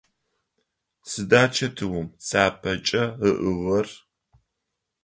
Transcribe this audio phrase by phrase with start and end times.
[1.09, 3.87] Сыда чэтыум цапэкӏэ ыӏыгъыгъэр?